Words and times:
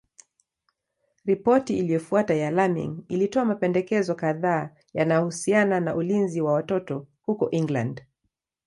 Ripoti 1.25 1.77
iliyofuata 1.77 2.33
ya 2.33 2.51
Laming 2.51 3.03
ilitoa 3.09 3.45
mapendekezo 3.45 4.15
kadhaa 4.15 4.69
yanayohusiana 4.93 5.79
na 5.79 5.95
ulinzi 5.95 6.41
wa 6.41 6.53
watoto 6.53 7.07
huko 7.23 7.47
England. 7.51 8.03